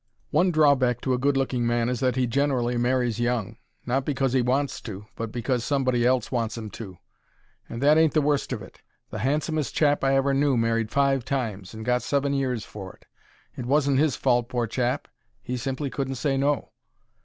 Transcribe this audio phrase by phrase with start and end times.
[0.31, 4.35] One drawback to a good looking man is that he generally marries young; not because
[4.35, 6.97] 'e wants to, but because somebody else wants 'im to.
[7.69, 11.23] And that ain't the worst of it: the handsomest chap I ever knew married five
[11.23, 13.05] times, and got seven years for it.
[13.55, 15.07] It wasn't his fault, pore chap;
[15.39, 16.71] he simply couldn't say No.